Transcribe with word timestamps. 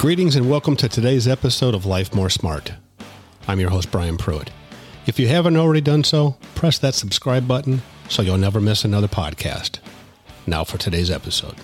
Greetings 0.00 0.34
and 0.34 0.48
welcome 0.48 0.76
to 0.76 0.88
today's 0.88 1.28
episode 1.28 1.74
of 1.74 1.84
Life 1.84 2.14
More 2.14 2.30
Smart. 2.30 2.72
I'm 3.46 3.60
your 3.60 3.68
host, 3.68 3.90
Brian 3.90 4.16
Pruitt. 4.16 4.48
If 5.04 5.20
you 5.20 5.28
haven't 5.28 5.58
already 5.58 5.82
done 5.82 6.04
so, 6.04 6.38
press 6.54 6.78
that 6.78 6.94
subscribe 6.94 7.46
button 7.46 7.82
so 8.08 8.22
you'll 8.22 8.38
never 8.38 8.62
miss 8.62 8.82
another 8.82 9.08
podcast. 9.08 9.78
Now 10.46 10.64
for 10.64 10.78
today's 10.78 11.10
episode. 11.10 11.56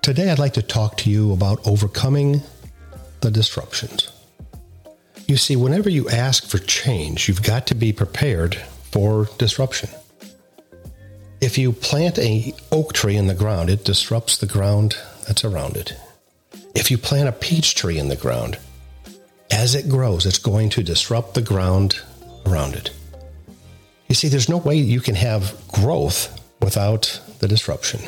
Today, 0.00 0.30
I'd 0.30 0.38
like 0.38 0.54
to 0.54 0.62
talk 0.62 0.96
to 0.96 1.10
you 1.10 1.34
about 1.34 1.60
overcoming 1.68 2.40
the 3.20 3.30
disruptions. 3.30 4.10
You 5.28 5.36
see, 5.36 5.54
whenever 5.54 5.90
you 5.90 6.08
ask 6.08 6.48
for 6.48 6.56
change, 6.56 7.28
you've 7.28 7.42
got 7.42 7.66
to 7.66 7.74
be 7.74 7.92
prepared 7.92 8.54
for 8.54 9.28
disruption. 9.36 9.90
If 11.46 11.56
you 11.58 11.70
plant 11.70 12.18
a 12.18 12.52
oak 12.72 12.92
tree 12.92 13.14
in 13.14 13.28
the 13.28 13.34
ground, 13.34 13.70
it 13.70 13.84
disrupts 13.84 14.36
the 14.36 14.46
ground 14.46 14.96
that's 15.28 15.44
around 15.44 15.76
it. 15.76 15.94
If 16.74 16.90
you 16.90 16.98
plant 16.98 17.28
a 17.28 17.32
peach 17.32 17.76
tree 17.76 18.00
in 18.00 18.08
the 18.08 18.16
ground, 18.16 18.58
as 19.52 19.76
it 19.76 19.88
grows, 19.88 20.26
it's 20.26 20.40
going 20.40 20.70
to 20.70 20.82
disrupt 20.82 21.34
the 21.34 21.42
ground 21.42 22.00
around 22.46 22.74
it. 22.74 22.90
You 24.08 24.16
see, 24.16 24.26
there's 24.26 24.48
no 24.48 24.56
way 24.56 24.74
you 24.74 25.00
can 25.00 25.14
have 25.14 25.54
growth 25.68 26.36
without 26.60 27.20
the 27.38 27.46
disruption. 27.46 28.00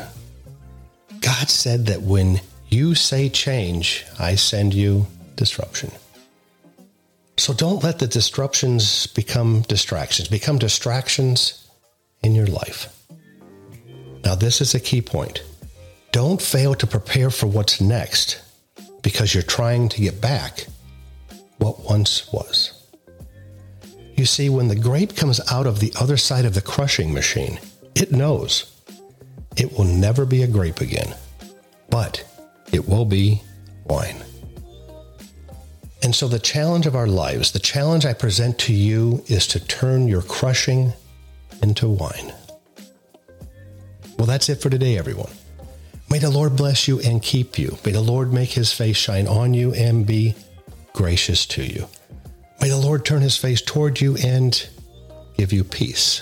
God 1.21 1.49
said 1.49 1.85
that 1.85 2.01
when 2.01 2.41
you 2.67 2.93
say 2.93 3.29
change, 3.29 4.05
I 4.19 4.35
send 4.35 4.73
you 4.73 5.07
disruption. 5.37 5.91
So 7.37 7.53
don't 7.53 7.85
let 7.85 7.99
the 7.99 8.07
disruptions 8.07 9.07
become 9.07 9.61
distractions, 9.61 10.27
become 10.27 10.59
distractions 10.59 11.65
in 12.21 12.35
your 12.35 12.47
life. 12.47 12.93
Now, 14.23 14.35
this 14.35 14.61
is 14.61 14.75
a 14.75 14.79
key 14.79 15.01
point. 15.01 15.43
Don't 16.11 16.41
fail 16.41 16.75
to 16.75 16.87
prepare 16.87 17.29
for 17.29 17.47
what's 17.47 17.79
next 17.79 18.41
because 19.01 19.33
you're 19.33 19.43
trying 19.43 19.89
to 19.89 20.01
get 20.01 20.19
back 20.19 20.67
what 21.57 21.81
once 21.81 22.31
was. 22.31 22.73
You 24.15 24.25
see, 24.25 24.49
when 24.49 24.67
the 24.67 24.75
grape 24.75 25.15
comes 25.15 25.39
out 25.51 25.65
of 25.65 25.79
the 25.79 25.93
other 25.99 26.17
side 26.17 26.45
of 26.45 26.53
the 26.53 26.61
crushing 26.61 27.13
machine, 27.13 27.59
it 27.95 28.11
knows 28.11 28.75
it 29.55 29.77
will 29.77 29.85
never 29.85 30.25
be 30.25 30.43
a 30.43 30.47
grape 30.47 30.81
again, 30.81 31.15
but 31.89 32.23
it 32.71 32.87
will 32.87 33.05
be 33.05 33.41
wine. 33.85 34.17
And 36.01 36.15
so, 36.15 36.27
the 36.27 36.39
challenge 36.39 36.85
of 36.85 36.95
our 36.95 37.07
lives, 37.07 37.51
the 37.51 37.59
challenge 37.59 38.05
I 38.05 38.13
present 38.13 38.57
to 38.59 38.73
you 38.73 39.23
is 39.27 39.47
to 39.47 39.59
turn 39.59 40.07
your 40.07 40.21
crushing 40.21 40.93
into 41.61 41.89
wine. 41.89 42.33
That's 44.29 44.47
it 44.47 44.61
for 44.61 44.69
today, 44.69 44.95
everyone. 44.97 45.31
May 46.09 46.19
the 46.19 46.29
Lord 46.29 46.55
bless 46.55 46.87
you 46.87 46.99
and 46.99 47.21
keep 47.21 47.57
you. 47.57 47.77
May 47.83 47.91
the 47.91 48.01
Lord 48.01 48.31
make 48.31 48.51
his 48.51 48.71
face 48.71 48.95
shine 48.95 49.27
on 49.27 49.55
you 49.55 49.73
and 49.73 50.05
be 50.05 50.35
gracious 50.93 51.45
to 51.47 51.63
you. 51.63 51.87
May 52.61 52.69
the 52.69 52.77
Lord 52.77 53.05
turn 53.05 53.21
his 53.21 53.37
face 53.37 53.61
toward 53.61 54.01
you 54.01 54.17
and 54.17 54.67
give 55.35 55.51
you 55.51 55.63
peace. 55.63 56.21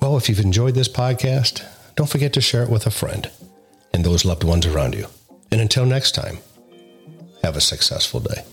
Well, 0.00 0.16
if 0.16 0.28
you've 0.28 0.40
enjoyed 0.40 0.74
this 0.74 0.88
podcast, 0.88 1.64
don't 1.96 2.10
forget 2.10 2.34
to 2.34 2.40
share 2.40 2.62
it 2.62 2.70
with 2.70 2.86
a 2.86 2.90
friend 2.90 3.30
and 3.94 4.04
those 4.04 4.24
loved 4.24 4.44
ones 4.44 4.66
around 4.66 4.94
you. 4.94 5.06
And 5.50 5.60
until 5.60 5.86
next 5.86 6.14
time, 6.14 6.38
have 7.42 7.56
a 7.56 7.60
successful 7.60 8.20
day. 8.20 8.44